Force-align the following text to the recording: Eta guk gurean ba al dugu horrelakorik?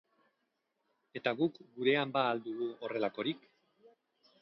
Eta 1.21 1.35
guk 1.43 1.61
gurean 1.77 2.17
ba 2.17 2.25
al 2.31 2.43
dugu 2.49 2.73
horrelakorik? 2.85 3.49